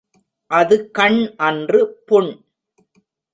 [0.51, 2.31] அது கண் அன்று புண்.